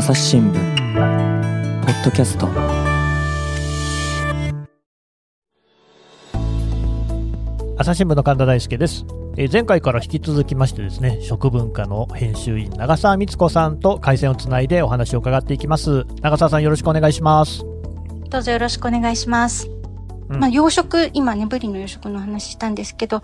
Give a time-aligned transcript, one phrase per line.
[0.00, 0.54] 朝日新聞
[1.84, 2.48] ポッドキャスト
[7.76, 9.04] 朝日新聞の神田大輔です、
[9.36, 17.62] えー前回から引き続きましてですね食文化の編集員長澤光子さんと回線をつないでお話を伺っていきます長澤さんよろしくお願いします
[18.30, 19.68] どうぞよろしくお願いします。
[20.30, 23.22] うんまあ、養殖、今ね、ブリの養殖の話したんですけど、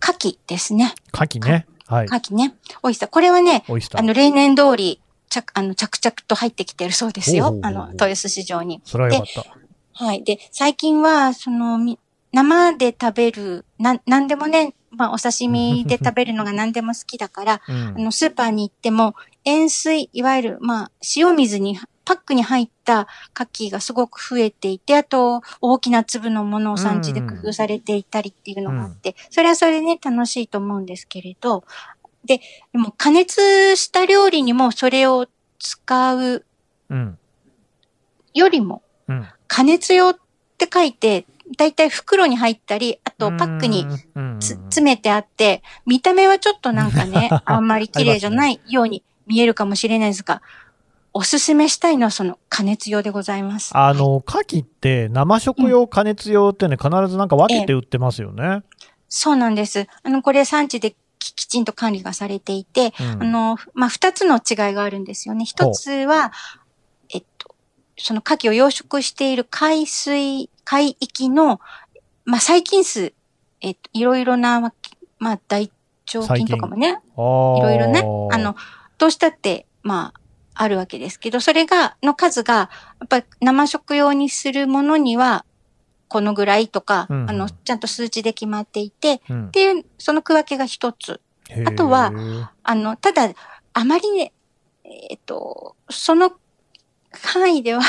[0.00, 0.94] 牡蠣ですね。
[1.12, 2.54] 牡蠣ねはい牡蠣ね。
[2.82, 3.08] オイスター。
[3.08, 5.00] これはね、オイスターあの、例年通り、
[5.42, 7.58] 着、あの、着々と入ってきてるそうですよ。
[7.62, 8.80] あの、豊洲市場に。
[8.84, 10.04] それはよかった。
[10.04, 10.22] はい。
[10.22, 11.98] で、最近は、その、み
[12.32, 17.94] 生で食べる、な、なんでもね、まあ、お刺身で食べるのが 何でも好きだから、うん。
[17.96, 31.64] あの、スーパーに行っても、塩水、いわゆる、まあ、塩水に、パックに入った牡蠣がすごく増えていて、あと、大きな粒のものを産地で工夫されていたりっていうのがあって、それはそれでね、楽しいと思うんですけれど、
[32.24, 32.40] で、
[32.72, 35.26] でも加熱した料理にもそれを
[35.58, 36.44] 使う
[36.90, 37.18] うん。
[38.34, 39.26] よりも、うん。
[39.46, 40.16] 加熱用っ
[40.58, 41.26] て書いて、
[41.56, 43.86] だいたい袋に入ったり、あとパックに
[44.40, 50.42] 詰めてあって、見た目はちょっとなんか ね、あんまり綺麗じゃないように見えるかもしれないですが、
[51.12, 53.70] おすすめしたいのはその加熱用でございます。
[53.76, 58.62] あの牡蠣って生食用加熱用ってね必ずなんか分けて売ってますよね、
[59.08, 59.86] そうなんです。
[60.02, 63.22] あの、これ産地でききちんと管理がされていて、うん。
[63.22, 65.44] あの、まあ、二つの違いがあるんですよね。
[65.44, 66.32] 一つは、
[67.12, 67.54] えっと、
[67.96, 71.60] その牡蠣を養殖している海水、海域の、
[72.24, 73.12] まあ、細菌数、
[73.60, 74.60] えっと、いろいろな、
[75.18, 75.70] まあ、大
[76.14, 78.00] 腸菌とかもね、いいろいろね、
[78.32, 78.56] あの、
[78.98, 80.20] どうしたって、まあ、
[80.54, 82.68] あるわけですけど、それが、の数が、や
[83.04, 85.44] っぱり生食用にするものには、
[86.14, 91.20] このぐらいとか、うんうんあの、ちゃんと数値で決まっていて、うんっていう、その区分けが一つ。
[91.66, 92.12] あとは
[92.62, 93.28] あの、ただ、
[93.72, 94.32] あまりね、
[94.84, 96.30] えっと、その
[97.10, 97.80] 範囲では、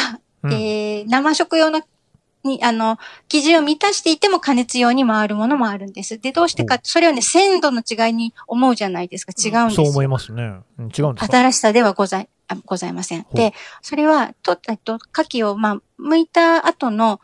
[0.41, 1.81] うんえー生食用の、
[2.43, 6.19] に、あの、基準を満たしていても加熱用に回るものもあるんです。
[6.19, 9.33] で、どうしてか、それはね、鮮度の違いに思うじゃないですか。
[9.37, 9.85] 違うんですよ。
[9.85, 10.43] そう思いますね、
[10.79, 11.37] うん違うんですか？
[11.37, 13.21] 新しさではござい、あございません。
[13.21, 17.19] うで、それは、と、えっと、牡蠣を、まあ、剥いた後の、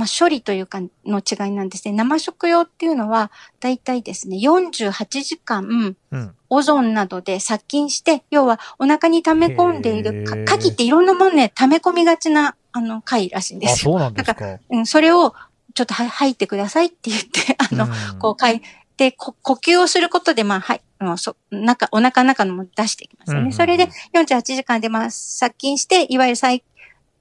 [0.00, 1.92] まあ、処理というか、の違いなんですね。
[1.92, 3.30] 生食用っていうのは、
[3.60, 13.92] だいたいですね、48時間、うんオゾンなどで殺菌して、要はお腹に溜め込んでいる、かへー牡蠣っていろんなもんね、溜め込みがちな、あの、貝らしいんであすよ。
[13.92, 15.34] そうなんですかうん、それを、
[15.74, 18.62] ちょっとは吐いてくださいって言って、あの、うんこう、かい、
[18.96, 23.38] で、こ呼吸をすることで、まあ、はい、あのそ、中、お腹の中のもの出していきますよね。
[23.38, 26.62] うんうんうんそれで、48時間で、まあ、殺菌して、いわゆる細、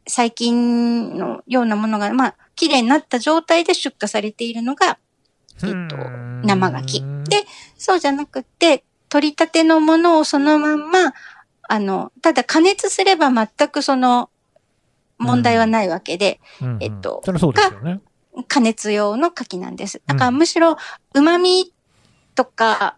[0.10, 4.98] 細菌のようなものが、まあ、綺麗になった状態で出荷されているのが、
[5.64, 7.24] えっとうん生牡蠣。
[7.24, 7.46] で
[7.78, 11.14] そうじゃなくて、取り立てのものをそのまんま、
[11.68, 14.30] あの、ただ加熱すれば全くその、
[15.18, 16.84] 問題はないわけで、うんうん。
[16.84, 18.02] えっとそれはそうですよね。
[18.48, 20.02] 加熱用の牡蠣なんです。
[20.06, 20.78] だからうんむしろ、
[21.14, 21.74] 旨味
[22.36, 22.98] とか、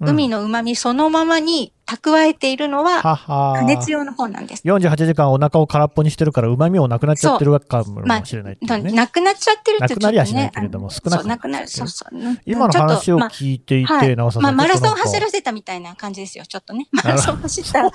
[0.00, 4.62] 海のの旨味そのままに蓄えているのは、はは加熱用の方なんです。
[4.64, 9.98] 48時間お腹を空っぽにしてるから旨味もなくなっちゃってるわけかもまあしれないっていうね、なくなっちゃってるってちょっとね。
[9.98, 11.68] なくなりはしないけれども少なくなくなる。
[11.68, 12.38] そうそう。
[12.44, 16.88] 今の話を聞いていて、はい長澤さんまあ、マラソン走らせたみたいな感じですよ、ちょっとね。
[16.92, 17.92] マラソン走った後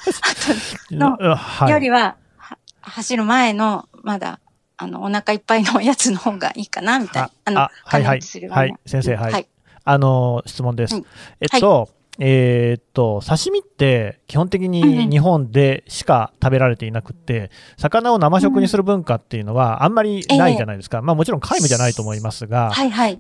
[0.92, 1.18] の
[1.70, 4.40] よりは、は走る前の、まだ、
[4.78, 7.32] あの、お腹いっぱいのやつの方がいいかな、みたいな。
[7.46, 9.48] あの、あはいはいはい先生はいはい。
[9.86, 10.96] あの質問です。
[10.96, 11.06] うん
[11.42, 11.90] えっと、
[12.20, 22.72] えーっと刺身って基本的にん日本でしか食べられていなくって、魚を生食にする文化っていうのはあんまりないじゃないですか、まあ、もちろん皆無じゃないと思いますが、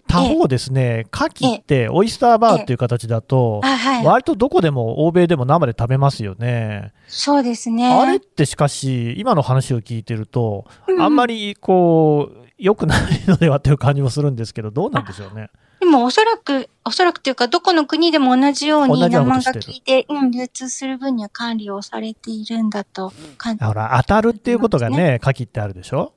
[0.07, 3.61] 他方ですね、牡蠣ってオイスターバーっていう形だと。
[4.03, 6.93] 割とどこでも欧米でも生で食べますよね。
[7.07, 7.93] そうですね。
[7.93, 15.49] あれってしかし、今の話を聞いてると、うんあんまりこう、良くないのではという感じもするんですけど、どうなんでしょうね。
[15.93, 19.59] でもおそらく、おそらくというか、どこの国でも同じように生ことしてる。
[19.59, 23.13] 牡蠣で、うん、流通する分には管理をされているんだと。
[23.37, 23.63] 感じ。
[23.63, 26.13] ほら、当たるっていうことがね、牡蠣ってあるでしょ？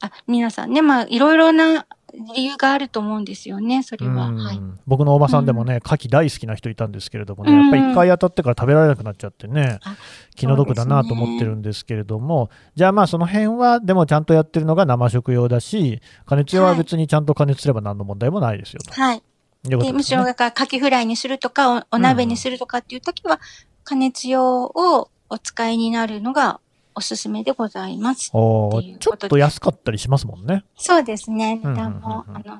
[0.00, 4.28] あ、皆さんね、まあ、いろいろな理由があると思うんですよね、それは。
[4.28, 4.60] うんはい。
[4.86, 9.96] 僕のおばさんでもね、牡蠣大好きな人いたんですけれどもね、うんやっぱり一回当たってから食べられなくなっちゃってねあ、
[10.34, 18.92] 気の毒だなと思ってるんですけれども、じゃあまあその辺は、でもちゃんとやってるのが生食用だし、加熱用は別にちゃんと加熱すれば何の問題もないですよと。
[18.92, 19.22] はい。
[19.64, 23.40] で、むしろ、から、カキフライにするとか、おお鍋にするとかっていう時は、
[23.84, 26.60] 加熱用をお使いになるのが
[26.98, 28.30] おすすめでございます。
[28.30, 28.70] ちょ
[29.14, 30.64] っと安かったりしますもんね。
[30.76, 31.60] そうですね。
[31.62, 32.58] 値段も、あの、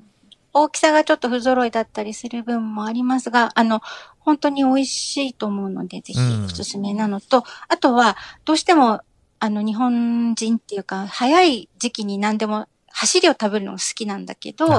[0.53, 3.81] 大きさがちょっと不揃いだったりする分もありますが、あの、
[4.21, 9.01] 本当に美味しいと思うので、ぜひおすすめなのと、うん、あとは、どうしても、
[9.41, 14.77] あの、日本人っていうか、早い時期に何でも、走りを食べるのが好きなんだけど、牡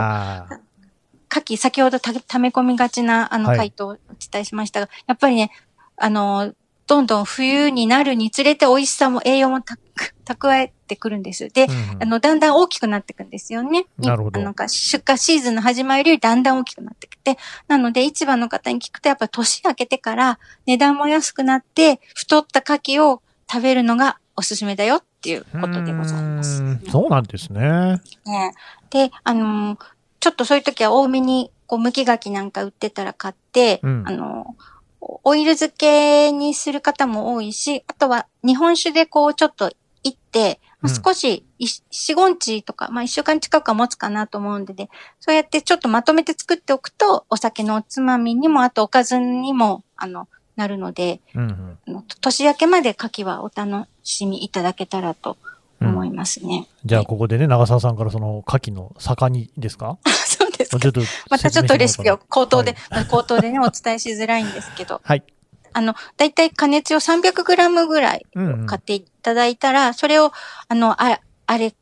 [1.30, 5.52] 蠣、先ほどたため込みがちな、あの、回答をお伝えしましたが、はい、やっぱりね、
[5.98, 6.54] あの、
[6.90, 9.60] どんどん冬になるにつれて美味しさも栄養も
[10.26, 11.50] 蓄えてくるんです。
[11.50, 13.86] で、うん、あの、だんだん大きくなっていくんですよね。
[14.00, 14.42] なるほど。
[14.42, 17.38] なんか出荷シーズンの始まりよりだんだん大きくなってきて、
[17.68, 28.02] なので市場の方に聞くとやっぱ年明けてから値段も安くなって太った牡蠣を食べるのがおすすめだよっていうことでございます、ね、そうなんですね。
[28.26, 28.56] ね
[28.90, 29.80] で、あのー、
[30.20, 39.72] ちょっとそういう時は多めにこう、剥き牡蠣なんか売ってたら買って、うん、あのー、オイル漬けにする方も多いし、あとは日本酒でこうちょっと
[40.04, 40.60] いって、
[41.04, 41.46] 少し、
[41.92, 55.38] 四五日とか、まあ一週間近くは持つかなと思うんで、で、そうやってちょっとまとめて作っておくと、お酒のおつまみにも、あとおかずにも、あの、なるので、うんうん、年明けまで牡蠣はお楽しみいただけたらと
[55.82, 56.68] 思いますね。
[56.84, 59.98] うん、じゃあ、ここでね、長澤さんからその牡蠣の盛にですか
[60.60, 60.92] ですか？
[61.30, 65.02] またちょっとレシピを口頭で、はい、口頭でね、お伝えしづらいんですけど。
[65.04, 65.24] はい。
[65.72, 68.26] あの、だいたい加熱用 300g ぐらい
[68.66, 70.32] 買っていただいたら、うんうん、それを、
[70.68, 71.76] あの、ああれ、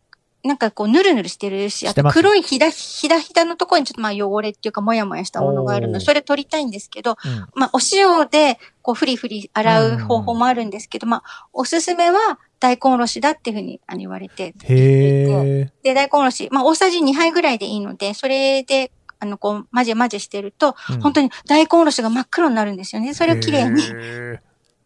[0.44, 14.54] なんかこう、ぬるぬるしてるし、あと黒いひだ、ひだひだのところにちょっとまあ汚れっていうか、もやもやしたものがあるので、それ取りたいんですけど、うん、まあ、お塩で、こう、ふりふり洗う方法もあるんですけど、まあ、おすすめは、大根おろしだっていうふうに言われて。
[14.64, 23.14] へで、大根おろし、まあ、大さじ2杯ぐらいでいいので、それであの、こう、混ぜ混ぜしてると、うん、本当に大根おろしが真っ黒になるんですよね。
[23.14, 23.82] それをきれいに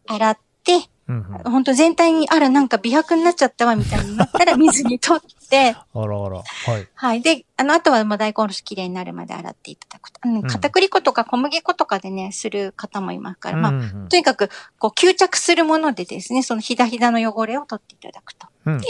[0.06, 6.38] 洗って、うんうん、本当全体に、あら、なんか美白になっちゃったわ、みたいになったら水に取って、 あらあら。
[6.38, 6.42] は
[6.78, 6.88] い。
[6.94, 7.20] はい。
[7.20, 10.20] で、あの、あとはもう大根おろしきれいになるまで洗っていただくと。
[10.22, 14.48] あの、片栗粉とか小麦粉とかでね、する方もいますから、まあ、うんうん、とにかく、
[14.78, 18.48] こう、吸着するものでですね、そのひだひだの汚れを取っていただくと。
[18.66, 18.86] うん、で、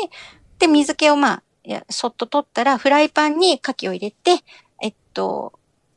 [0.58, 1.42] で、水気をまあ、
[1.88, 4.44] そっと取ったら、フライパンに牡蠣を入れて、
[4.80, 5.52] えっと、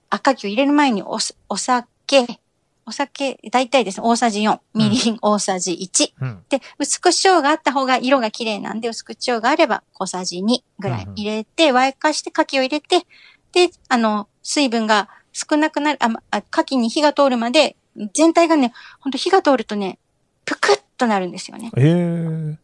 [0.10, 1.18] 赤木を入れる前にお
[1.50, 2.40] お酒、
[2.88, 4.00] お酒、大体です。
[4.00, 13.08] ね、大さじ4、みりん大さじ1、うん、で、薄口醤があった方が色が綺麗なんで、薄口醤があれば小さじ2ぐらい入れて、沸かして牡蠣を入れて、
[13.54, 17.76] で、あの、水分が少なくなる、あ、あ牡蠣に火が通るまで、
[18.14, 19.98] 全体がね、ほんと火が通るとね、
[20.46, 21.72] ぷくっとなるんですよね。
[21.76, 22.58] へー。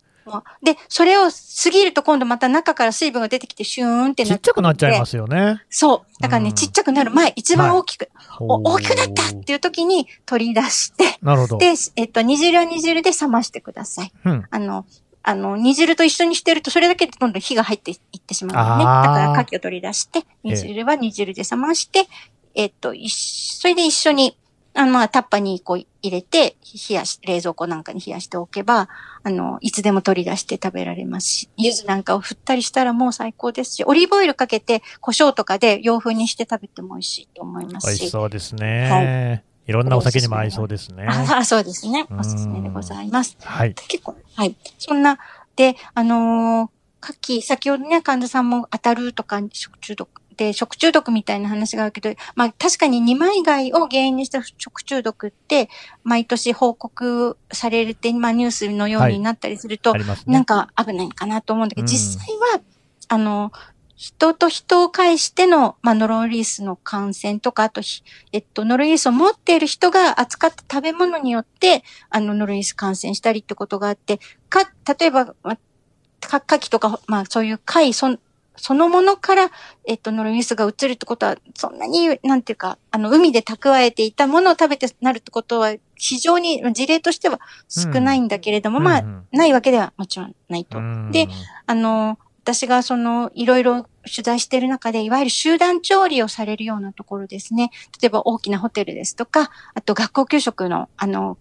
[0.64, 4.36] で、それを過ぎると今度また中から水分が出てきてシューンってなって。
[4.36, 5.62] ちっちゃくなっちゃいますよね。
[5.70, 6.22] そう。
[6.22, 11.58] だからね、うん、ちっちゃくなる前、一番大きく、はい、大きくなったっていう時に取り出して、なるほど。
[11.58, 14.12] で、えっと、煮汁は煮汁で冷ましてください。
[14.26, 14.86] うん、あの、
[15.24, 18.84] あの、煮汁と一緒にしてると、それだけでどんどん火が入っていってしまうのね。
[18.84, 22.08] だから、牡蠣を取り出して、煮汁は煮汁で冷まして、
[22.56, 24.38] えっと、それで一緒に
[24.74, 26.56] あの、まあ、タッパにこう入れて、
[26.90, 28.88] 冷やし、冷蔵庫なんかに冷やしておけば、
[29.24, 38.00] あの、いつでも取り出して食べられますし、柚子なんかを振ったりしたらもう最高ですし、オリーブオイルかけて、胡椒とかで洋風にして食べても美味しいと思いますし。
[38.00, 38.90] 美味しそうですね。
[38.90, 39.44] はい。
[39.68, 41.06] いろんなお酒にも合いそうですね。
[41.08, 42.06] あ そうですね。
[42.18, 43.38] おすすめでございます。
[43.42, 43.74] はい。
[43.74, 44.56] 結構、はい。
[44.78, 45.20] そんな、
[45.56, 46.70] で、あのー、
[47.04, 55.70] 牡蠣、先ほどね、神田さんも当たるとか、食中毒で食中毒みたいな話があるけど、まあ確かに二枚貝を原因にした食中毒って、
[56.04, 62.62] 毎年報告されて、まあニュースのようになったりすると、はいね、なんか危ないかなと思うんだけど、うん、実際は、
[63.08, 63.52] あの、
[63.96, 67.82] 人と人を介しての、まあ、ノロウイルスの感染とか、あと、
[68.32, 74.62] えっと、ノロウイルスを持っている人が扱った食べ物によって、あの、ノロウイルス感染したりってことがあって、か、
[74.98, 75.58] 例えば、まあ、
[76.20, 78.18] か、牡蠣とか、まあ、そういう貝、そ
[78.62, 79.52] そのものから、
[79.86, 90.78] えっと、ノロウイルスが移るってことは、そんなに、なんていうか、あの、海で蓄えていたものを食べてなるってことは、非常に、事例としては少ないんだけれども、うん、まあ、うん、ないわけではもちろんないと。
[90.78, 91.28] うん、で、
[91.66, 97.72] あの、私がその、いろいろ取材している中で、いわゆる集団調理をされるようなところですね。
[98.00, 101.38] 例えば大きなホテルですとか、あと学校給食の、あの、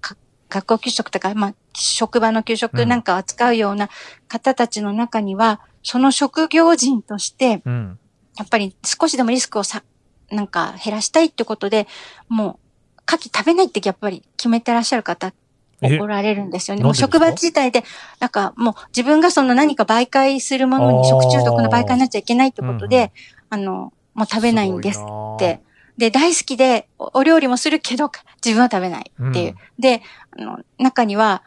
[0.50, 3.88] 学校給食とか、まあ、職場の給食なんかを扱うような
[4.28, 7.98] 方たちの中には、その職業人として、うん、
[8.36, 9.82] やっぱり少しでもリスクをさ、
[10.30, 11.86] なんか減らしたいってことで、
[12.28, 12.58] も
[12.98, 15.32] う、牡蠣食べないってやっぱり決めてらっしゃる方、
[15.82, 16.84] 怒られるんですよね。
[16.84, 17.84] もう職場自体で、
[18.20, 23.12] なんかもう自分がその何か媒介するものに食中毒の媒介になっちゃいけないってことで、
[23.50, 25.60] うんうん、あの、もう食べないんですって。
[25.96, 28.10] で、大好きでお料理もするけど、
[28.44, 29.50] 自分は食べないっていう。
[29.50, 30.02] うん、で、
[30.38, 31.42] あの、中には、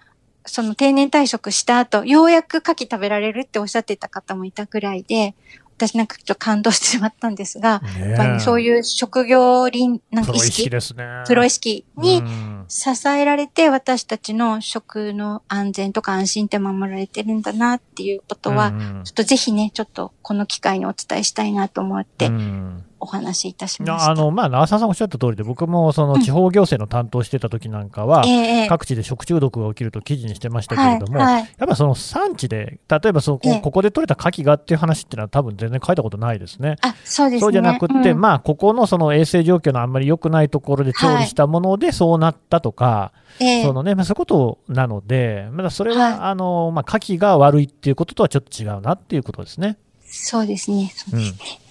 [0.46, 5.36] その定年退職した後、ようやく牡蠣食べられるっておっしゃってた方もいたくらいで、
[5.76, 11.24] 私なんかちょっと感動してしまったんですが、ねやっぱりそういう職業倫、なんか意プロ意識ね。
[11.26, 12.66] プロ意識にうん。
[12.70, 19.02] 支えられて私たちの食の安全とか安心って守られてるんだなっていうことは、うん。
[19.04, 24.12] ちょっとぜひね、ちょっとこの機会にお伝えしたいなと思ってうんお話しいたしました。
[24.12, 31.50] あの、まあ、長澤さんおっしゃった通りで、僕もその地方行政の担当してた時なんかは、ええええ各地で食中毒が起きると記事にしてましたけれども、はい、はい。
[31.58, 36.78] やっぱその産地で、例えばそこ,、ええここで取れた牡蠣がっていう話っていうのは、多分全然書いたことないですね。
[36.82, 37.40] あ、そうですね。
[37.42, 49.78] そうじゃなくって、うんまあ、ここのその衛生状況のあんまり良くないところで調理したものでそうなったとか、ええそのね、まあ、そういうことなので、まだそれは、はいあの、まあ、牡蠣が悪いっていうこととはちょっと違うなっていうことですね。
[50.06, 50.92] そうですね。
[50.96, 51.63] そううんですね。。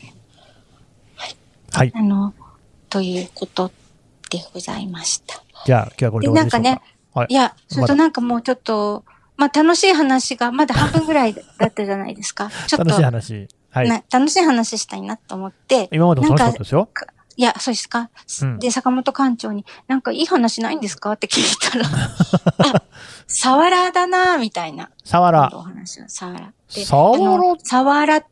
[1.73, 1.93] はい。
[1.95, 2.35] あの、
[2.91, 3.71] ということ
[4.31, 5.43] でございました。
[5.65, 6.59] じゃあ、今日はこれでなんか
[7.15, 9.05] はいいや、それとなんかもうちょっと、
[9.37, 12.51] まあ楽しい話がまだ半分ぐらいだったじゃないですか。
[12.67, 13.49] ちょっと楽しい話。
[13.71, 13.89] はい。
[13.89, 16.89] な楽しい話したいなと思って、今までも楽しかったですよ。
[17.37, 18.11] いや、そうですか。
[18.43, 21.87] うんで、坂本館長に、なんかいい話ないんですかって聞いたら、
[22.77, 22.83] あ、
[23.27, 24.91] サワラだなみたいな。
[25.05, 25.51] サワラ。
[25.55, 26.53] お話を、サワラ。
[26.75, 27.55] でサワラ？
[27.63, 28.25] サワラっは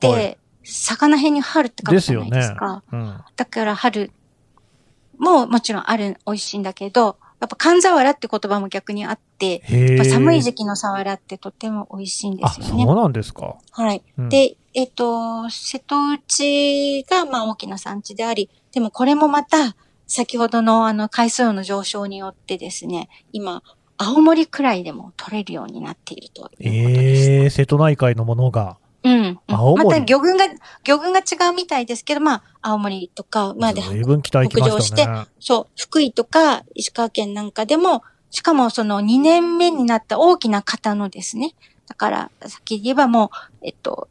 [0.00, 2.82] て、魚辺に春って書くじゃないですか。
[2.82, 3.20] ですよねうん。
[3.36, 4.10] だから春
[5.18, 9.62] ももちろんある、美味しいんだけど、やっぱ寒ザワラって言葉も逆にあって。
[9.68, 12.84] やっぱ寒い時期のサワラってとても美味しいんであ、すよね。
[12.84, 13.56] そうなんですか。
[13.70, 14.02] はい。
[14.18, 23.62] うんで、えっと、瀬戸内がまあ大きな産地であり、でもこれもまた、先ほどのあの海水温の上昇によってですね、今、
[23.98, 27.30] 青森くらいでも取れるようになっているということです。
[27.30, 28.78] ええ、瀬戸内海のものが。
[29.06, 29.38] うん。
[29.46, 30.44] 青森また魚群が、
[30.84, 35.26] 魚群が違うみたいですけど、まあ、青森とか、まあで、北行きましたね。
[35.38, 41.54] そう、福井とか石川県なんかでも、しかもその2年目になった大きな型のですね。
[41.88, 44.08] だから、さっき言えばもう、えっと、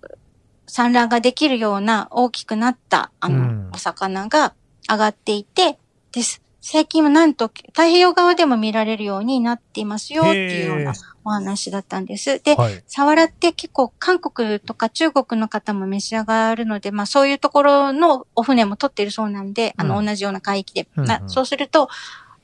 [0.65, 4.53] 産卵ができるような大きくなった、あの、うんお魚が
[4.89, 5.77] 上がっていて、
[6.13, 6.41] です。
[6.67, 10.93] 最近はなんと太平洋側でも見られるようになっていますよっていうような
[11.23, 12.41] お話だったんです。
[12.41, 12.83] で、はい。
[12.87, 20.87] サワラって結構韓国とか中国の方も召し上がるので、まあそういうところのお船も取ってるそうなんで、あのうん同じような海域で。
[20.97, 21.87] うんそうすると、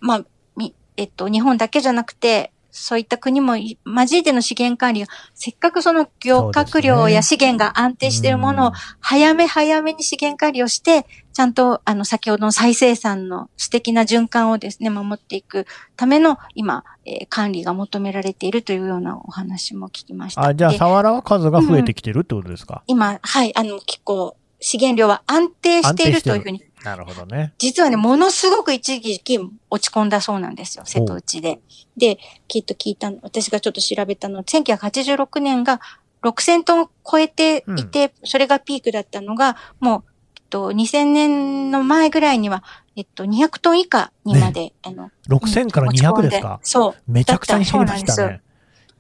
[0.01, 0.25] まあ、
[0.56, 20.44] みえっと、日本だけじゃなくて、そういった国もい交えての資源管理が、せっかくその漁獲量や資源が安定しているものを早め早めに資源管理をして、ちゃんと、あの、先ほどの再生産の素敵な循環をですね、守っていくための、今、えー管理が求められているというようなお話も聞きました。
[20.44, 27.54] あ、じゃあ、でサワラは数が増えてきてるってことですか、今、はい、あの、結構、資源量は安定しているというふうに、なるほどね。
[27.58, 31.60] 実はね、ものすごく一時期落ち込んだそうなんですよ、瀬戸内で。
[31.98, 35.80] で、きっと聞いたの、私がちょっと調べたの、1986年が
[36.24, 40.04] 6000トンを超えていて、それがピークだったのが、もう、
[40.38, 42.64] えっと、2000年の前ぐらいには、
[42.96, 46.60] えっと、200トン以下にまで、あの、6000から200ですか？
[46.64, 47.12] そう。
[47.12, 48.42] めちゃくちゃに減りましたね。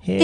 [0.03, 0.15] へ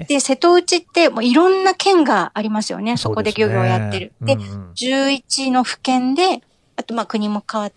[0.00, 0.06] え。
[0.08, 2.96] で、瀬戸内ってもういろんな県がありますよね。
[2.96, 4.12] そこで漁業をやってる。
[4.22, 6.42] で、うんうん11の府県で、
[6.76, 7.72] あとまあ国も関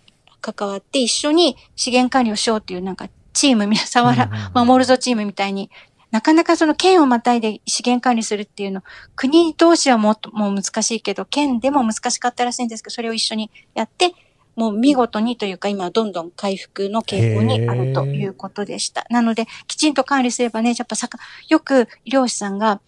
[0.59, 5.69] わって一緒に資源管理をしようっていうなんかチーム、皆さわら、守るぞチームみたいに、
[6.11, 8.83] なかなかその県をまたいで資源管理するっていうの、
[9.15, 14.13] 国同士はもっともう難しいけど、県でも難しかったらしいんですけど、それを一緒にやって、
[14.55, 19.05] もう見事にというか今はどんどん回復の傾向にあるということでした。
[19.09, 22.81] なので、きちんと管理すればね、やっぱさか、よく漁師さんが、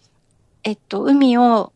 [0.64, 1.72] えっと、海を、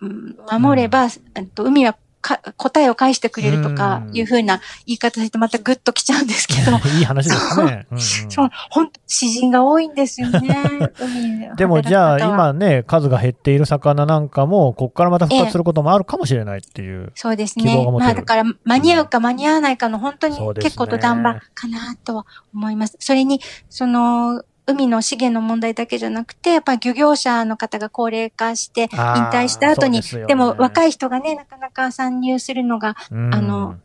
[0.00, 7.86] うん守れば、えっと、海はか答えを返してくれるとかうんいうふうな言い方してまたグッときちゃうんですけど、 いい話ですね。
[7.90, 10.40] うんうんそう、ほんと、詩人が多いんですよね。
[11.00, 17.12] 海でもじゃあ今ね、数が減っている魚なんかも、ここからまた復活することもあるかもしれないっていう。
[17.14, 17.84] そうです希望ね。
[17.84, 22.96] が持てるまあだから間に合うか間に合わないかの本当に結構と談場かなとは思います。
[22.98, 33.76] それに、その、海の資源の問題だけじゃなくて、やっぱり漁業者の方が高齢化して、引退した後に、ですよねでも若い人がね、なかなか参入するのがうんあの、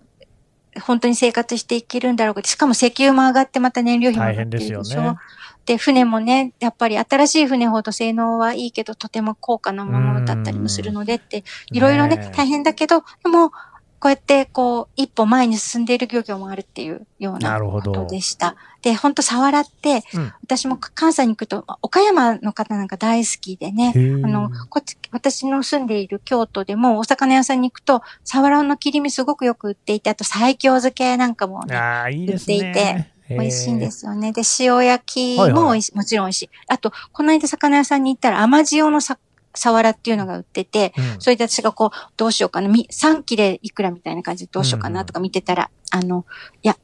[0.81, 2.43] 本当に生活していけるんだろうか。
[2.43, 5.01] しかも石油も上がってまた燃料費も上がって大変ですよるでしょ？
[5.13, 5.17] ね。
[5.65, 13.51] で、船もね、やっぱり新しい船ほど性能はいいけど、とても高価なものだったりもするのでって、いろいろね大変だけど、でも、
[13.99, 18.55] こうやって、こう、一歩前に進んでいる漁業もあるっていうようなことでした。
[18.81, 31.75] で、本当サワラって、うん私も関西に行くと、岡山の方なんか大好きでね、あの、こっち、私の住んでいる京都でも、お魚屋さんに行くと、サワラの切り身すごくよく売っていて、あと西京漬けなんかもね、
[32.11, 33.11] いいです売っていてね。
[33.29, 34.31] 美味しいんですよね。
[34.33, 36.49] で、塩焼きはいはいも美味しい、もちろん美味しい。
[36.67, 39.17] あと、この間魚屋さんに行ったら甘塩のさ、
[39.55, 46.25] サワラっていうのが売ってて、うんそれで私がこう、どうしようかな、み3切れいくらみたいな感じでどうしようかなとか見てたら、あの、
[46.61, 46.77] いや、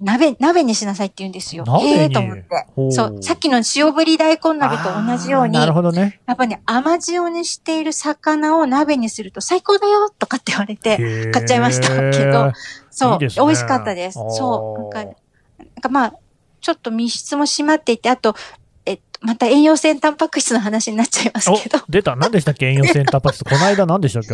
[0.00, 1.64] 鍋、鍋にしなさいって言うんですよ。
[1.66, 2.44] 鍋にへえと思って。
[2.90, 6.20] そう、さっきの塩ぶり大根鍋と同じように、なるほどね。
[6.26, 12.52] やっぱね、甘塩にしている魚を鍋にすると最高だよとかって言われて、買っちゃいました けど、
[12.90, 14.20] そういいね美味しかったです。
[14.30, 14.82] そう。
[14.82, 16.14] なんか、なんかまあ、
[16.60, 18.36] ちょっと密室も閉まっていて、あと、
[19.20, 21.78] また栄養性タンパク質の話になっちゃいますけど。
[21.78, 22.14] お、出た。
[22.16, 22.66] 何でしたっけ？
[22.70, 24.28] 栄養センターパスこの間何でしたっけ？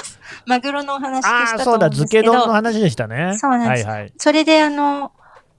[0.46, 3.36] マグロのお話でしたとそうだ、思うんですけ漬け丼のど、話でしたね。
[3.36, 3.86] そうなんです。
[3.86, 4.12] はいはい。
[4.16, 5.12] それであの、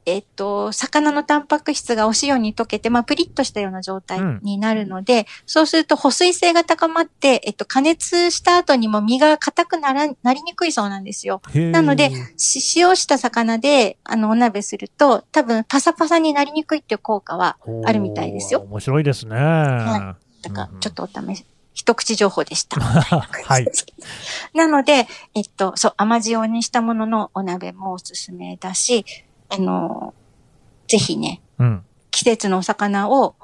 [0.06, 11.42] えっと、魚のタンパク質がお塩に溶けて、まあ、プリッとしたような状態になるので、そうすると保水性が高まって、えっと、加熱した後にも身が硬くなら、なりにくいそうなんですよ。
[11.72, 18.62] なので、し塩した魚で、あの、お鍋すると、多分、パサパサになりにくいっていう効果はあるみたいですよ。
[18.62, 19.36] 面白いですね。
[19.36, 22.80] はだからうん、ちょっとお試し、一口情報でした。
[22.82, 23.68] はい。
[24.54, 29.06] なので、えっと、そう、甘塩にしたもののお鍋もおすすめだし、
[29.52, 30.14] あの、
[30.88, 31.84] ぜひね、うん。
[32.10, 33.36] 季節のお魚を、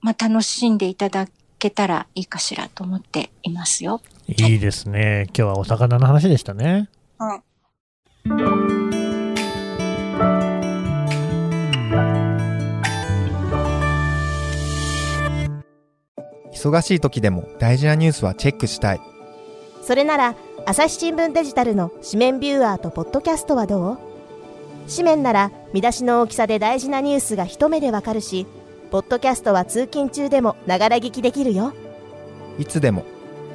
[0.00, 1.26] まあ、楽しんでいただ
[1.58, 4.00] けたらいいかしらと思っていますよ。
[4.28, 5.24] いいですね。
[5.28, 6.88] 今日はお魚の話でしたね。
[7.18, 7.40] はい。
[16.52, 19.00] 忙しい時でも大事なニュースはチェックしたい。
[19.82, 20.34] それなら
[20.66, 24.09] 朝日新聞デジタルの紙面ビューアーとポッドキャストはどう？
[24.90, 28.46] 紙面なら見出しの大きさで大事なニュースが一目でわかるし
[28.90, 31.72] ポッドキャストは通勤中でもながら聞きできるよ
[32.58, 33.04] いつでも、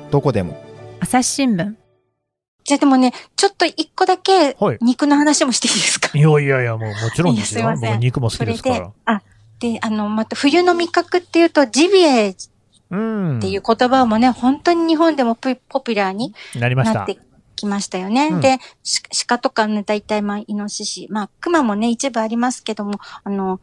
[0.10, 0.58] どこでも。
[1.02, 1.76] 朝日新聞
[2.64, 6.18] じゃあでもね、ちょっと一個だけはい、肉の話もしていいですか？
[6.18, 7.62] いやいやいや、もうもちろんですよ。
[7.62, 9.22] いやすいません僕肉も好きでですから。、あ、
[9.60, 12.36] で、あの、また冬の味覚っていうと、ジビエっ
[12.90, 13.40] うん。
[13.42, 17.20] ていう言葉もね、本当に日本でもポポピュラーになりましたなって。
[17.56, 18.28] きましたよね。
[18.28, 18.42] うん。
[18.42, 23.60] で、し鹿とかね、大体まあ、イノシシ、まあ、熊もね、一部ありますけども、あの、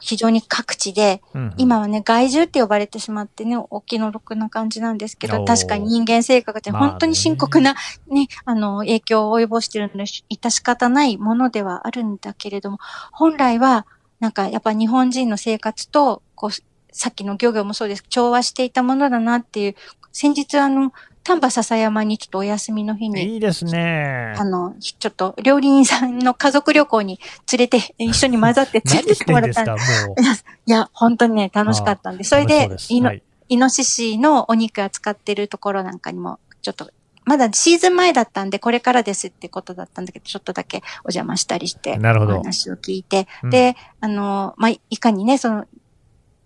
[0.00, 6.88] 非常に各地で、うん今はね、害獣って呼ばれてしまってね、お気の毒な感じなんですけど、確かに人間生活でまあね。
[6.90, 7.74] 本当に深刻な、
[8.08, 12.78] ね、あの、影響を及ぼしているので、致し方ないものではあるんだけれども、
[13.12, 13.86] 本来は、
[14.20, 16.50] なんかやっぱ日本人の生活と、こう、
[16.92, 18.04] さっきの漁業もそうです。
[18.08, 19.74] 調和していたものだなっていう、
[20.12, 20.92] 先日あの、
[21.26, 24.32] 丹波篠山にちょっとお休みの日に、いいですね。
[24.38, 24.44] あ。
[24.44, 27.18] の、ちょっと料理人さんの家族旅行に
[27.50, 29.80] 連れて、 一緒に混ざって連れて何してもらったで。
[29.80, 30.16] すかもう。
[30.66, 32.92] いや、本当にね、楽しかったんで、それでうす。
[32.92, 33.22] イノ、はい。
[33.48, 36.92] イノシシのお肉扱ってるところなんかにも、ちょっと、
[37.24, 42.34] まだシーズン前だったんで、これからですってことだったんだけど、ちょっとだけお邪魔したりして、なるほど。
[42.34, 43.50] お話を聞いて、うん。
[43.50, 45.66] で、あの、まあ、いかにね、その、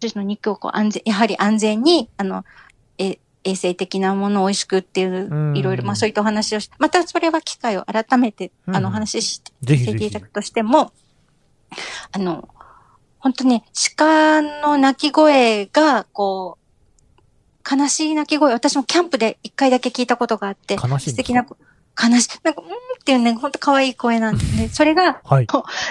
[0.02, 2.46] の肉をこう安全、やはり安全に、あの、
[2.96, 10.26] え、衛生的なものを美味しくっていうう、んいろいろ、まあそういったお話をして、またそれは機会を改めて、うんあの、お話しして、ぜひぜひしていただ。
[10.26, 10.92] くとしても、
[12.12, 12.48] あの、
[13.18, 13.64] 本当ね、
[13.96, 22.74] 鹿の鳴き声が、こう、悲しい鳴き声、私もキャンプで一回だけ聞いたことがあって、悲しい素敵な、悲しい、なんか、うーんっ
[23.04, 25.46] ていうね、本当可愛い声なんで、それが、はい。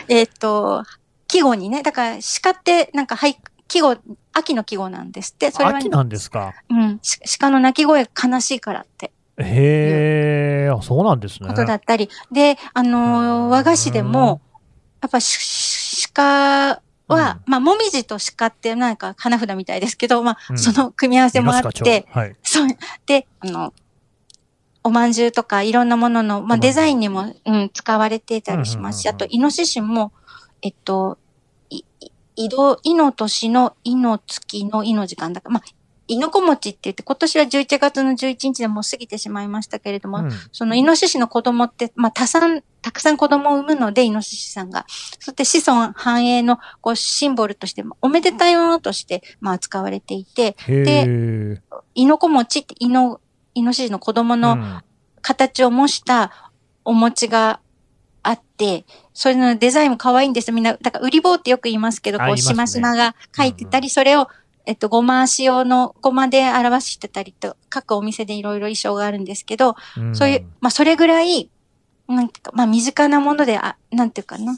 [0.08, 0.84] えっ、と、
[1.28, 3.96] 季語にね、だから鹿ってなんか俳句、季語、
[4.34, 5.52] 秋の季語なんですって。
[5.52, 6.54] それは、秋なんですか？
[6.70, 11.48] うん、し鹿の鳴き声悲しいからってへえ、あそうなんですね。
[11.48, 12.10] ことだったり。
[12.30, 14.42] で、あのー和菓子でも、
[15.02, 22.36] やっぱし鹿は、まあ、もみじと鹿ってなんか花札みたいですけど、まあ、うんその組み合わせもあって、蝶はい。
[22.44, 22.68] そう。
[23.06, 23.74] で、あの、
[24.84, 30.12] お饅頭とかいろんなものの、まあ、デザインにも、うん、使われていたりしますし、うんうんうんうんあと、イノシシも、
[30.62, 31.18] えっと、
[31.70, 35.64] い、い移動、いの年の、いの月の、いの時間だから、まあ、
[36.08, 44.86] いのこ餅って言って、今年は11月の11日でもう過ぎてしまいましたけれども、うんそのイノシシの子供って、まあ、多産、たくさん子供を産むので、イノシシさんが。
[45.20, 51.62] そして子孫繁栄の、こう、シンボルとして、おめでたいものとして、まあ、使われていて、へえ。
[51.94, 53.20] イノコ餅って、イノ、
[53.54, 54.82] イノシシの子供のうん
[55.22, 56.52] 形を模した
[56.86, 57.60] お餅が
[58.24, 58.86] あって、
[59.20, 60.50] それのデザインも可愛いんです。
[60.54, 64.30] みんな、だから売り棒ってよく言いますけど、こう、しましまが書いてたり、それを、
[64.66, 71.52] えっと、ごま仕様のごまで表してたりと、各お店でいろいろ衣装があるんですけど、うんそういう、まあ、それぐらい、
[72.08, 74.58] なんていうか、まあ、身近なもので、あ、なんていうかな。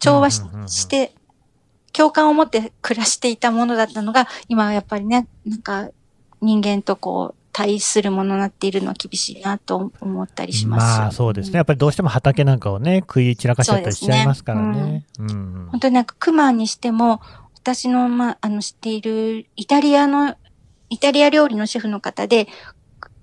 [0.00, 1.14] 調和しして、
[1.92, 5.90] 共感を持って暮らしていたものだったのが、今はやっぱりね、なんか、
[6.40, 10.98] 人間とこう、対するものになっているのは厳しいなと思ったりします。
[11.00, 11.56] まあそうですね。
[11.58, 15.06] やっぱりどうしても畑なんかをね、食い散らかしちゃったりしちゃいますからね。
[15.20, 17.20] うん本当になんか熊にしても、
[17.54, 20.34] 私の、まあ、あの、知っているイタリアの
[20.90, 22.48] イタリア料理のシェフの方で、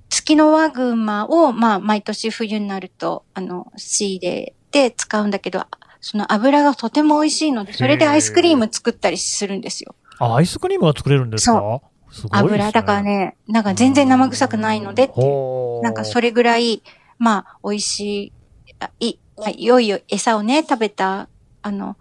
[0.10, 5.66] 月のワグマを、まあ、毎年冬になると、あの、仕入れて使うんだけど、
[6.00, 9.94] その油がとても美味しいので、それでアイスクリーム作ったりするんですよ。
[10.20, 11.82] あ、アイスクリームが作れるんですか？
[12.12, 12.50] すごいですね。
[12.54, 12.72] 油。
[12.72, 15.14] だからね、なんか全然生臭くないのでって
[15.84, 16.84] なんかそれぐらい、
[17.18, 18.34] まあ、美味しい、
[18.80, 21.30] あい、まあ、良い餌をね、食べた、
[21.62, 21.96] あの、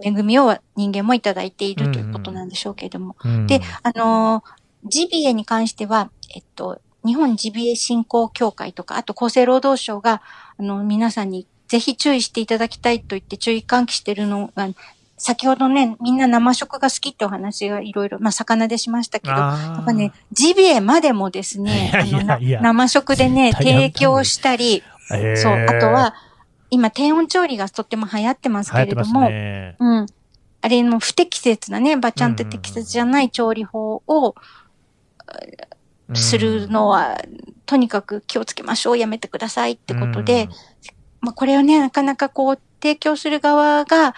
[0.00, 3.16] 恵みを人間もいただいているということなんでしょうけれども。
[3.24, 10.22] うんで、あのージビエに関しては、えっと、日本ジビエ振興協会とか、あと厚生労働省が、
[10.58, 14.68] あの、皆さんにぜひ注意していただきたいと言って注意喚起してるのが、
[15.18, 26.14] 先ほどね、みんな生食が好きってお話がいろいろ、まあ、魚でしましたけど、やっぱね、ジビエまでもですね、いやいやあのないや生食でね、提供したり、そう、あとは、
[26.68, 29.76] 今低温調理がとっても流行ってます流行ってますけれども、ね。
[29.78, 30.06] うん。
[30.60, 34.34] あれの不適切なね、ばちゃんって適切じゃない調理法を
[36.12, 37.18] するのは、
[37.64, 40.48] とにかく気をつけましょう、やめてくださいってことで、
[41.20, 44.14] まあこれをね、なかなかこう、提供する側が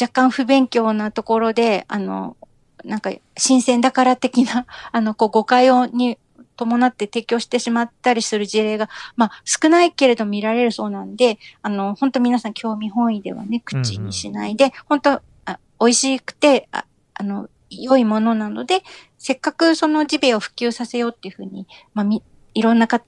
[0.00, 2.36] 若干不勉強なところで、あの、
[2.84, 6.18] なんか新鮮だから的な、 あの、こう誤解をに
[6.56, 18.82] 伴って提供してしまったりする事例が、まあ少ないけれど見られるそうなんで、あの、本当皆さん興味本位ではね、口にしないで、本当あ美味しくて、ああの、良いものなので、
[19.18, 22.22] せっかくそのジビエを普及させようっていうふうに、まあ、み、
[22.54, 23.02] いろんなか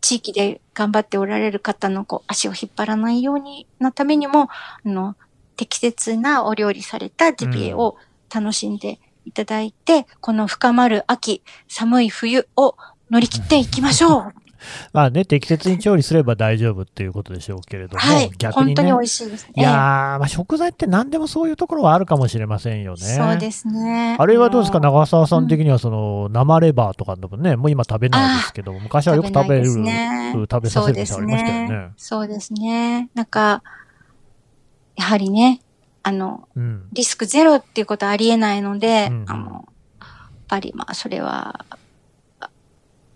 [0.00, 4.50] 地域で頑張っておられる方のこう足を引っ張らないようになためにも、あ
[4.84, 5.16] の、
[5.60, 7.98] 適切なお料理されたジビエを
[8.34, 12.76] 楽しんでいただいて、この深まる秋、寒い冬を
[13.10, 14.32] 乗り切っていきましょう。
[14.94, 18.30] まあね、適切に調理すれば大丈夫っていうことでしょうけれども、はい。
[18.38, 18.98] 逆にね本当に美。
[19.00, 19.52] 味しいですね。
[19.54, 19.74] いやー、
[20.18, 22.98] まあ、食材って何でもそういうところはあるかもしれませんよね。
[22.98, 24.16] そうですね。
[24.18, 31.90] あれはどうですか、長澤さん的にはその、生レバーとかでもね、もう今食べないですけど、昔はよく食べる、ね食べさせる店ありましたよね。
[31.98, 33.10] そうですね。
[33.14, 33.62] なんか、
[35.00, 35.62] やはりね、
[36.02, 36.88] あの、うん。
[36.92, 41.64] リスクゼロっていうことはありえないので、うんあの、やっぱりまあ、それは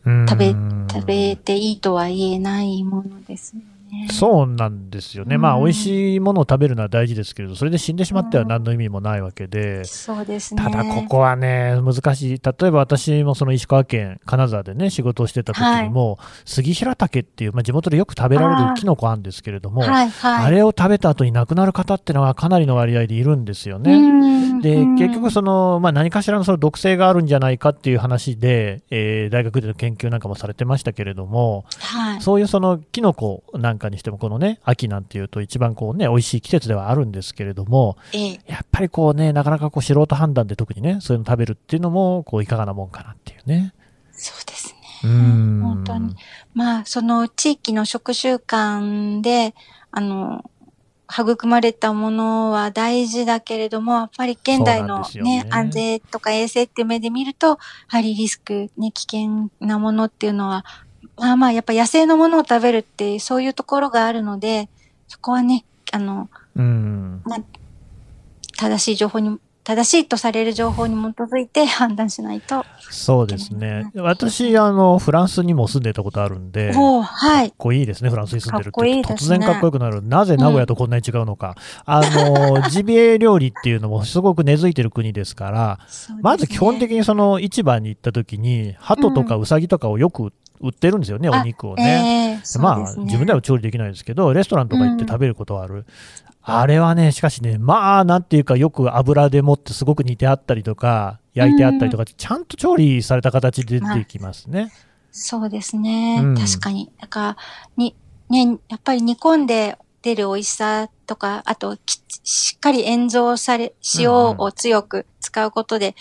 [0.06, 0.26] うん。
[0.26, 0.54] 食べ、
[0.90, 3.62] 食べていいとは言えないものですよ
[3.94, 4.08] ね。
[4.10, 5.36] そうなんですよね。
[5.36, 10.62] うんまあ、美味しいものを食べるのは大事ですけれど、それで死んでしまっては何の意味もないわけで、そうですね。
[10.62, 12.40] ただここはね、難しい。
[12.42, 20.44] 例えば私もその石川県金沢でね、仕事をしてた時にも、杉平竹っていう、まあ、地元でよく食べられるキノコあるんですけれども、はい、はい。
[20.46, 23.94] あれを食べた後に亡くなる方ってのはかなりの割合でいるんですよね。
[23.94, 32.20] うんで、うん結局その、まあ、何かしらのその毒性があるんじゃないかっていう話で、えー大学での研究なんかもされてましたけれども、はい。
[32.20, 38.40] そういうそのキノコなんかにしても、このね、秋なんていうと一番こうね、美味しい季節ではあるんですけれども、ええ。
[38.46, 43.74] やっぱりこうね、なかなかこう素人判断で特にね、そういうの食べるっていうのも、こういかがなもんかなっていうね。
[44.12, 44.80] そうですね。
[45.04, 45.60] うーん。
[45.62, 46.16] 本当に。
[46.54, 49.54] まあ、その地域の食習慣で、
[49.90, 50.44] あの、
[51.12, 57.56] 育まれたものは大事だけれども、やっぱり現代のねね、安全とか衛生っていう目で見ると、や
[57.88, 60.64] はりリスク、ね、危険なものっていうのは、
[61.16, 64.68] まあまあ、やっぱ野生のものを食べるって、そういうところがあるので、
[65.08, 67.22] そこはね、あの、うん。
[68.56, 72.64] 正しい情報に、正しいとされる情報に基づいて 判断しないと。
[72.90, 73.90] そうですね。
[73.96, 77.48] 私、あの、フランスにも住んでたことあるんで、はい。
[77.48, 78.70] かっこいいですね、フランスに住んでるって。
[78.70, 80.02] かっこいいね突然かっこよくなる。
[80.02, 81.54] なぜ名古屋とこんなに違うのか。
[81.86, 85.78] あの、ジビエ料理っていうのもすごく根付いてる国ですから、
[86.10, 90.30] ねまず基本的にその市場に行った時に、鳩とかウサギとかをよく売っ
[90.72, 92.40] てるんですよね、あお肉をね。
[92.40, 95.86] ええまあ、自分では調理できないですけど、レストランとか行って食べることはある。
[96.42, 104.70] あれはね、しかしね、まあ、なんていうか、よく油でもってすごく煮てあったりとか、焼いてあったりとか、ちゃんと調理された形で出てきますね。
[105.10, 106.20] そうですね。
[106.22, 106.92] うん確かに。
[107.00, 107.36] だから、
[107.76, 107.96] に、
[108.28, 115.94] ね、やっぱり煮込んで出る美味しさとか、あと、きしっかり塩蔵され、塩を強く使うことで、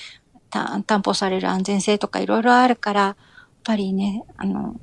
[0.49, 3.15] た担保される安全性とかいろいろあるから、
[3.63, 4.79] ぱりね、あの、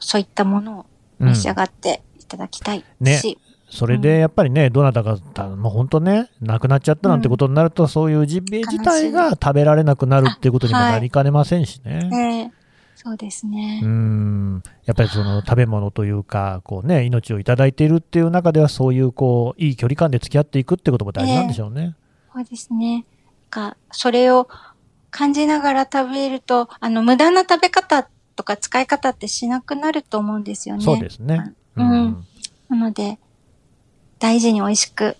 [0.00, 0.86] そういったものを
[1.20, 2.84] うん召し上がっていただきたい
[3.20, 3.38] し、
[3.70, 12.08] それでやっぱりね、どなたか、たもう本当ね、亡くなっちゃったなんてことになると、そういうジビエ自体が食べられなくなるっていうことにもなりかねませんしね。
[12.08, 12.52] ね
[12.96, 13.80] そうですね。
[13.82, 14.62] うん。
[14.84, 21.96] やっぱりその食べ物というか、こうね、命をいただいているっていう中では、そういうこう、いい距離感で付き合っていくってことも大事なんでしょうね。
[22.32, 23.06] そうですね。
[23.52, 24.48] か、それを
[25.12, 30.84] 感じながら食べると、あの、無駄な食べ方とか使い方ってしなくなると思うんですよね。
[30.84, 31.54] そうですね。
[31.76, 32.26] うん
[32.68, 33.18] なので、
[34.18, 35.16] 大事に美味しく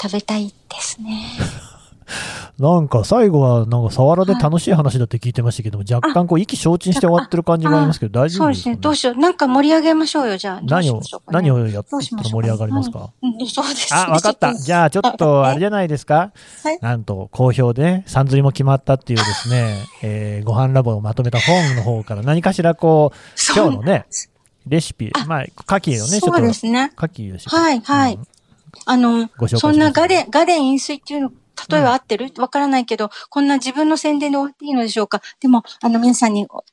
[0.00, 1.26] 食べたいですね。
[2.58, 8.76] なんか最後は、なんか、サワラで楽しい話だって聞いてましたけども、若干こう、意気消沈して終わってる感じがありますけど、大丈夫でか、ね、そうですすね。
[8.76, 9.16] どうしよう。
[9.16, 10.60] なんか盛り上げましょうよ、じゃあ。
[10.62, 13.10] 何を何をやったら盛り上がりますか？
[13.22, 14.00] うん、そうですね。
[14.06, 14.54] あ、わかった。
[14.54, 16.32] じゃあ、ちょっと、あれじゃないですか？
[16.62, 24.04] はいなんと、好評でね、さんずりも決まったっていうですね、 えー、ご飯ラボをまとめた本の方から何かしらこう、今日のね、
[24.68, 26.92] レシピ、まあ、牡蠣をね、ちょっそうと、ですね。
[26.96, 27.56] 牡蠣レシピ。
[27.56, 28.14] はい、はい。
[28.14, 28.26] うん
[28.86, 31.32] あのそんなガデン、ガデン飲水っていうの、
[31.70, 32.32] 例えば合ってる？
[32.38, 35.22] わからないけど、こんな自分の宣伝で終わっていいのでしょうか？
[35.40, 36.64] でも、あの、皆さんにお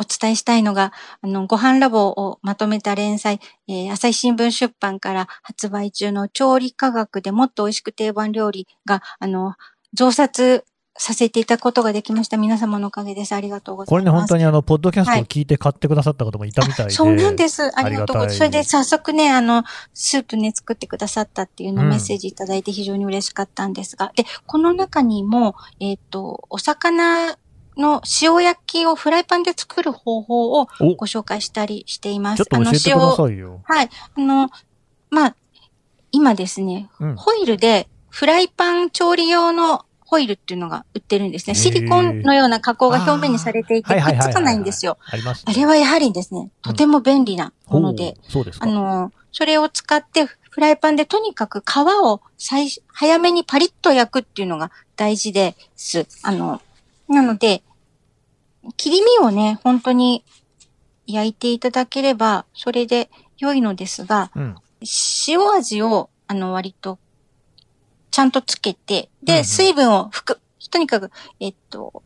[0.00, 9.54] お伝えしたいのが、あの、ご飯ラボをまとめた連載、えー朝日新聞出版から発売中の調理科学でもっと美味しく定番料理が、あの、
[9.94, 10.64] 増刷
[10.98, 12.36] させていただくことができました。
[12.36, 13.32] 皆様のおかげです。
[13.32, 13.90] ありがとうございます。
[13.90, 16.92] これね、本当にあの、ポッドキャストを聞いて買ってくださった方もいたみたいで。
[16.92, 17.70] そうなんです。
[17.78, 18.36] ありがとうございます。
[18.38, 19.62] それで早速ね、あの、
[19.94, 27.38] スープね、作ってくださったっていうのメッセージいただいて非常に嬉しかったんですが、で、この中にも、えっ、と、お魚
[27.76, 32.48] の塩焼きをフライパンで作る方法をおご紹介したりしていまちょっす。
[32.56, 33.60] あの、と教えてくださいよ。
[33.62, 33.90] はい。
[34.16, 34.50] あの、
[35.10, 35.36] まあ、
[36.10, 37.16] 今ですね、うん。
[37.16, 41.54] ホイルでフライパン調理用のホイルっていうのが売ってるんですね。
[41.54, 44.96] シリコンのような加工が表面にされていて、くっつかないんですよ。。
[45.44, 48.52] あれはやはりですね、とても便利なもので、ほうそうで。
[48.58, 56.06] あの、それを使ってフライパンでとにかく皮を最初早めにパリッと焼くっていうのが大事です。
[56.22, 56.62] あの、
[57.06, 57.62] なので、
[58.78, 60.24] 切り身をね、本当に
[61.06, 64.56] 焼いていただければ、それで良いのですが、うん。
[65.26, 66.98] 塩味を、あの、割と、
[68.18, 70.40] ちゃんとつけて、で、水分を拭く。
[70.72, 72.02] とにかく、えっと、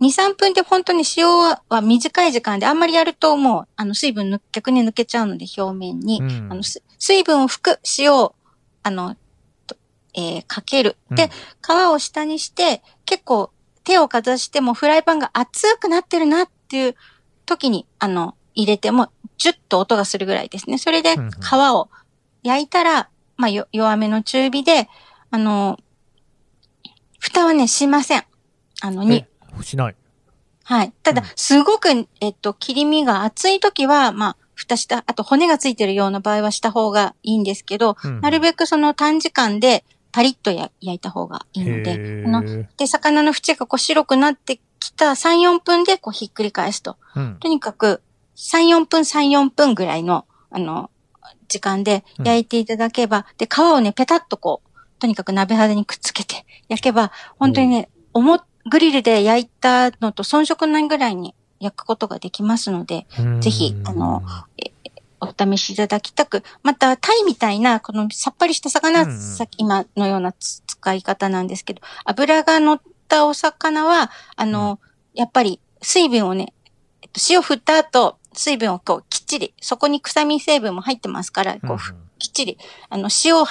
[0.00, 6.22] 2、3分で本当に塩は短い時間で、あんまりやるともう、あの、水分抜逆に抜けちゃうので、表面に。
[6.22, 8.34] うんあの、す水分を拭く、塩を、
[8.82, 9.14] あの、
[9.66, 9.76] と
[10.14, 10.96] えーかける。
[11.10, 13.50] で、うん皮を下にして、結構
[13.84, 16.96] 手をかざしてもフライパンが熱くなってるなっていう
[17.44, 20.78] 時に、あの、入れても、ジュッと音がするぐらいですね。
[20.78, 21.18] それで皮
[21.74, 21.90] を
[22.42, 24.88] 焼いたら、まあ、よ弱めの中火で、
[25.30, 25.78] あの、
[27.18, 28.24] 蓋はね、しません。
[28.80, 29.96] あの、にえ、しない。
[30.64, 30.92] はい。
[31.02, 31.88] ただうん、すごく、
[32.20, 46.96] えっと、切り身が厚い時は、まあ、蓋した、あと骨がついてるような場合はした方がいいんですけど、うんなるべくその短時間でパリッとや焼いた方がいいので、のーで、魚の縁がこう白くなってきた3、4分でこうひっくり返すと。
[47.14, 47.36] うん。
[47.40, 48.02] とにかく、
[48.36, 50.90] 3、4分、3、4分ぐらいの、あの、
[51.48, 54.69] 時間で焼いていただけば、で、皮をね、ペタッとこう、
[55.00, 63.40] とにかく鍋肌にくっつけて焼けば、本当にね、おも、グリルで焼いたのと遜色ないぐらいに焼くことができますので、うん。
[63.40, 64.22] ぜひあの、
[65.20, 74.78] お試しいただきたく、また、タイみたいな、このさっぱりした魚、さっき今のようなつ使い方なんですけど、油が乗ったお魚は、あの、
[75.14, 76.52] やっぱり水分をね、
[77.02, 82.58] えっと、塩振った後、水分をこう、きっちり、そこに臭み成分も入ってますから、こう、ふきっちり、
[82.88, 83.44] あの、塩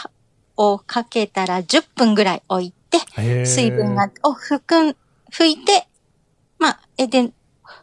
[0.59, 2.99] をかけたら10分ぐらい置いて、
[3.45, 4.95] 水分が、を吹くん、
[5.31, 5.87] 拭いて、
[6.59, 7.31] まあ、え、で、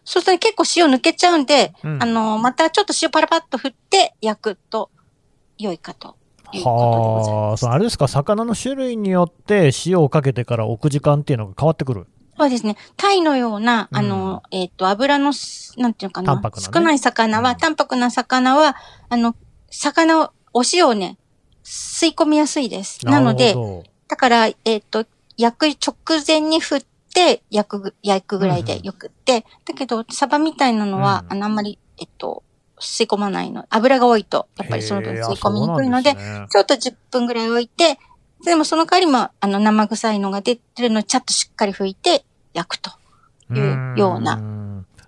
[0.04, 2.02] そうすると結構塩抜けちゃうんで、うん。
[2.02, 4.90] あの、またちょっと塩パラパッと振って焼くと
[5.56, 6.16] 良いかと
[6.52, 12.06] はあ、あれですか、魚の種類によって塩をかけてから置く時間っていうのが変わってくる？
[12.38, 12.76] そうですね。
[12.98, 13.98] タイのような、うん。
[13.98, 16.50] あの、えっ、と、油のす、なんていうのかな、ね。
[16.54, 17.56] 少ない魚は、うん。
[17.56, 18.76] 淡白な魚は、
[19.08, 19.34] あの、
[19.70, 21.16] 魚を、お塩をね、
[21.66, 23.04] 吸い込みやすいです。
[23.04, 23.54] なので
[24.08, 25.04] だから、えっ、と、
[25.36, 32.44] 焼く直前に振って、焼くぐ、焼くぐらいでよくって、だけど、サバみたいなのは、うんあんまり、えっと、
[32.78, 33.66] 吸い込まないの。
[33.68, 37.98] 油が多いと、どやっぱりその分吸い込みにくいので、あそうなんすねちょっと10分ぐらい置いて、
[38.44, 42.24] でもその代わりも、あの、生臭いのが出てるのをちゃんとしっかり拭いて
[42.54, 42.92] 焼くと。
[43.54, 44.65] いうようなうん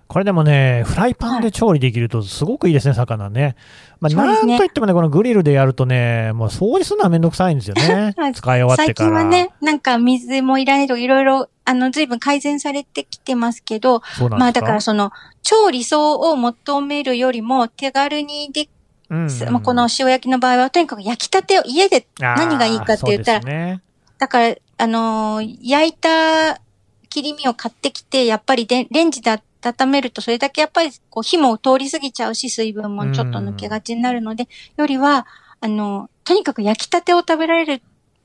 [0.09, 3.55] これでもね、フライパンで調理できるとすごくいいですね、魚ね。
[3.99, 8.27] まあ、なんといってもね、このグリルでやるとね、もう掃除するのはめんどくさいんですよね は。
[8.29, 9.09] い使い終わって最から。
[9.09, 15.11] 近はね、なんか水もいらないとかいろいろ、あの、随分改善されてきてますけど、まあだからその、
[15.43, 18.67] 超理想を求めるよりも手軽にで
[19.11, 23.81] うんまあ、この塩焼きの場合は、とにかく焼きたてを家で、何がいいかって言ったらね
[24.17, 26.59] だから、あのー焼いた
[27.09, 35.27] 切り身を買ってきて、やっぱりでレンジで温めると、それだけやっぱりこう火も通り過ぎちゃうし、水分もちょっと抜けがちになるので、よりは、
[35.61, 37.81] あの、とにかく焼きたてを食べられるっ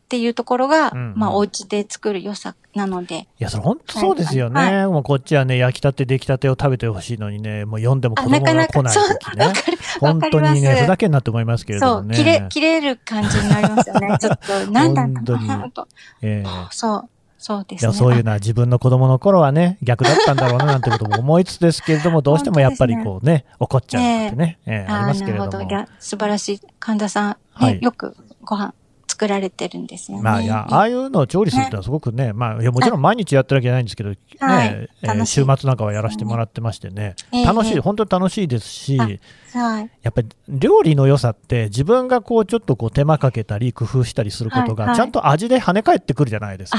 [0.08, 4.60] ていうところが、うんまあ、お家で作る良さなので、いや、それ本当そうですよね。
[4.60, 9.52] はいもうこっちはね、焼きたて、出来たてを食べてほしいのにね、もう読んでも子あ、供なかなか、が来ないそう、時ねわ。
[9.52, 10.54] かる、わ本当かります。
[10.54, 12.16] にね、ふざけんなって思いますけれどそう、もね。
[12.16, 14.16] 切れ、切れる感じになりますよね。
[14.20, 15.88] ちょっと、なんだろうなと。
[16.22, 17.10] ええそう。
[17.44, 17.92] そうですね。
[17.92, 25.70] そういうのは自分の子供の頃はね、逆だったんだろうななんてことも思いつつですけれども、 どうしてもやっぱりこうね、怒っちゃうなんてね、ええありますけれどもなるほ。
[25.70, 25.92] ど。
[25.98, 26.60] 素晴らしい。
[26.80, 28.72] 神田さん、ねはいよくご飯
[29.14, 30.24] 作られてるんですよね。
[30.24, 39.90] まあ、いや、ああいうのを調理するってのはすごくね、まあ、いや、もちろん毎日やってるわけじゃないんですけど、ね、はいえ週末なんかはやらせてもらってましてね、ええ楽しい、ええ本当に楽しいですし、はい。
[40.02, 46.78] やっぱり料理の良さって、自分がこう、ちょっとこう、手間かけたり、工夫したりすることが、ちゃんと味で跳ね返ってくるじゃないですか。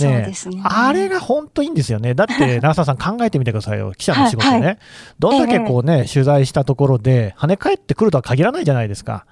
[0.00, 0.62] ああ、そうですね。
[0.64, 2.14] あれが本当いいんですよね。
[2.14, 3.92] だって、 長澤さん考えてみてくださいよ。
[3.96, 4.52] 記者の仕事ね。
[4.52, 4.76] はいは
[5.18, 9.26] どんだけこうね、取材したところで、跳ね返ってくるとは限らないじゃないですか。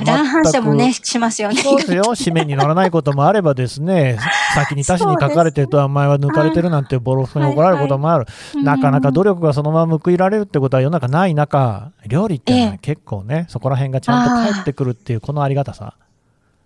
[0.00, 1.62] ね乱反射もね、全しますよね。
[1.62, 2.02] そうですよ。
[2.18, 4.18] 紙面に乗らないこともあればですね、
[4.54, 8.26] 先に他紙に書かれてると、お前は抜かれてるなんてボロクソに怒られることもある。
[8.62, 15.94] なかなか努力がそのまま報いられるってことは世の中ない中、料理っていうのはええ結構ね、そこら辺がちゃんと返ってくるっていう、このありがたさ。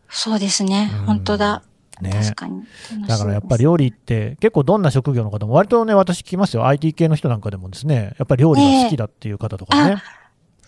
[0.08, 1.06] そうですねうん。
[1.06, 1.62] 本当だ。
[2.00, 2.10] ね。
[2.10, 2.64] 確かに。
[3.06, 6.66] だからやっぱり料理って結構どんな職業の方も割とね、私聞きますよ。
[6.66, 10.02] IT 系の人なんかでもですね、やっぱり料理が好きだっていう方とかね、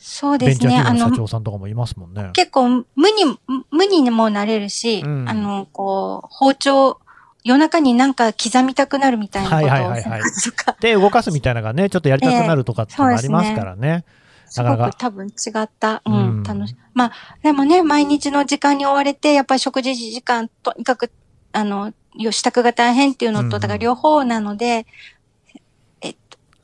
[0.02, 0.76] そうですね。
[0.76, 2.30] あの社、長さんとかもいますもんね。
[2.32, 3.38] 結構無に、
[3.70, 6.98] 無にもなれるし、うんあの、こう、包丁、
[7.44, 10.22] 夜中になんか刻みたくなるみたいなことを、はいはいはいはい
[10.80, 14.04] で、動かすみたいなのがね、 ちょっとやりたくなるとかってありますからね。
[14.46, 16.76] すごく多分違った、ううんん、楽しい。
[16.94, 21.10] まあ、でもね、毎日の時間に追われて、やっぱり食事時間、とにかく、
[21.52, 24.86] あの、よ支度が大変っていうのと、うんだから両方なので、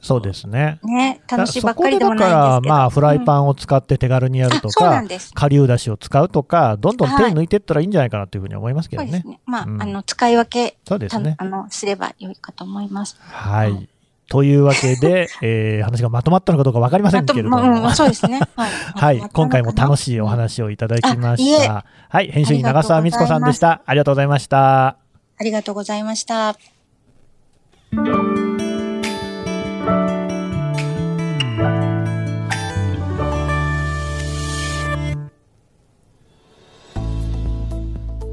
[0.01, 0.79] そうですね。
[0.85, 2.75] ね、楽しいばっかりでもないんですだから、けど。
[2.75, 9.11] まあ、フライパンンを使って手軽にやるとあそうなかんです、顆粒だしを使うとか、どんどん手を抜いていったらいいんじゃないかなというふうに思いますけどね。
[9.11, 9.41] そうですね。
[9.45, 13.17] まあ、うんあの、使い分け、そうですねたあの、すればよいかと思います。
[13.21, 13.89] はい。
[14.29, 17.57] というわけで、 えー話がまとまったのかどうかわかりませんけれども。
[17.57, 18.41] まうん、そうですね。
[18.57, 18.71] はい。
[19.21, 19.31] はい。
[19.33, 21.85] 今回も楽しいお話をいただきました。
[22.09, 22.31] はい。
[22.31, 23.83] 編集員長澤光子さんでした。
[23.87, 24.87] ありがとうございました。
[24.87, 24.97] あ
[25.41, 26.57] りがとうございました。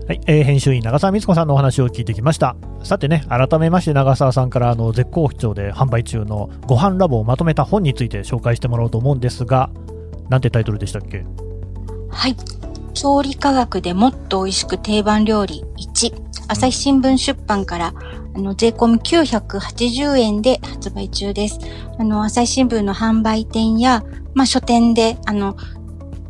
[0.07, 2.55] はい、えー編集員長澤光子さんのお話を聞いてきました。
[2.83, 9.71] さてね、改めまして長澤さんからあの絶好調で販売中のご飯ラボをまとめた本について紹介してもらおうと思うんですが、
[10.29, 11.25] なんてタイトルでしたっけ？
[12.11, 12.35] はい。
[12.93, 16.13] 調理科学でもっと美味しく定番料理1。
[16.49, 17.93] 朝日新聞出版から、
[18.35, 21.59] あの、税込み980円で発売中です。
[21.97, 24.03] あの、朝日新聞の販売店や、
[24.35, 25.57] まあ、書店で、あの、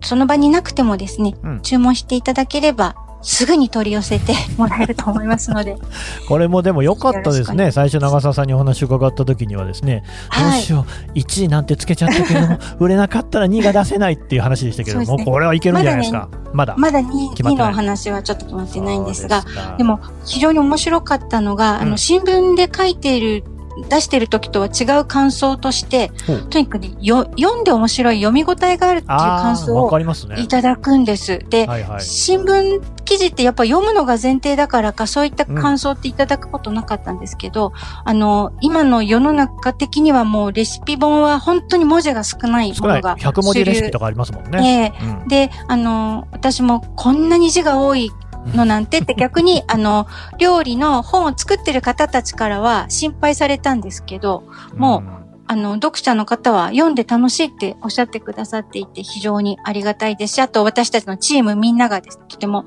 [0.02, 2.96] その場になくてもですね、うん注文していただければ、
[3.28, 5.76] すぐに取り寄せてもらえると思いますので。
[6.30, 7.72] これもでも良かったですね。
[7.72, 10.04] 最初長澤さんにお話を伺った時にはですね、
[10.38, 10.70] どうはいし。
[10.70, 16.30] よう、1位なんてつけちゃったけども、 売れなかったら2位が出せないっていう話でしたけども、ねこれはいけるんじゃないですか？
[16.54, 16.76] まだ。
[16.78, 19.44] まだ 2, 決まってないのお話はちょっと決まってないんですが、
[19.78, 23.44] でも、非常に面白かったのが、あうんの、新聞で書いている、
[23.90, 26.12] 出している時とは違う感想として
[26.50, 29.90] とにかくねよ、読んで面白い読み応えがあるっていう感想を
[30.38, 30.48] い。
[30.48, 31.40] ただくんです。
[31.50, 32.02] で、はいはい。
[32.02, 42.74] 新聞記事ってやっぱ読むのが前提だからか、そういった感想っていただくことなかったんですけど、あの、今の世の中的にはもうレシピ本は本当に文字が少ない。
[42.80, 44.06] ものが100文字レシピとか。
[44.06, 44.94] かありますもんね。
[45.00, 48.12] ええうんで、あの、私もこんなに字が多い
[48.54, 54.44] のなんてって逆に、あの、料理の本を作ってる方たちからは心配されたんですけど、
[54.76, 62.66] もんあの、読者の方は読んで楽しいっておっしゃってくださっていて非常にありがたいですし、あと私たちのチームみんながです、とても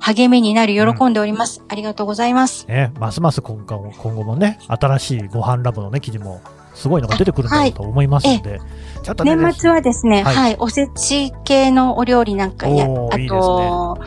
[0.00, 1.62] 励みになり喜んでおります。
[1.68, 2.66] ありがとうございます。
[2.66, 6.40] ね、ますます今後も今後もね、新しいご飯ラボのね、記事も
[6.74, 8.60] すごいのが出てくるんだろうと思いますので、
[9.02, 10.36] ちょっとね、年末はですね、はい。
[10.36, 13.98] はい、おせち系のお料理なんかや、あおーいいと、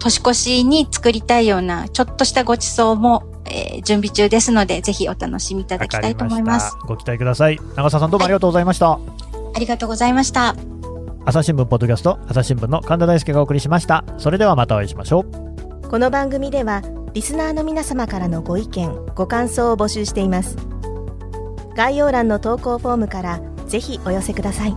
[0.00, 6.76] 年越しに作りたいような、ちょっとしたご馳走も、えー準備中ですので、ぜひお楽しみいただきたいと思います。
[6.86, 7.58] ご期待ください。
[7.76, 8.92] 長澤さんどうもありがとうございました。
[8.92, 10.54] ありがとうございました。
[11.24, 14.04] 朝日新聞ポッドキャスト、朝日新聞の神田大輔がお送りしました。
[14.18, 15.50] それではまたお会いしましょう。
[15.90, 16.82] この番組では
[17.14, 20.56] リスナーの皆様からのご意見ご感想を募集しています
[21.74, 24.76] 概要欄の投稿フォームからぜひお寄せください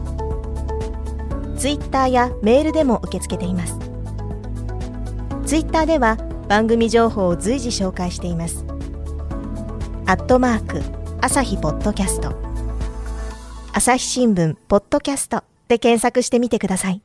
[1.55, 3.77] ツイッターやメールでも受け付けています
[5.45, 6.17] ツイッターでは
[6.47, 8.65] 番組情報を随時紹介しています。
[10.05, 10.81] アットマーク
[11.21, 12.33] 朝日ポッドキャスト。
[13.73, 17.01] 朝日新聞ポッドキャストで検索してみてください。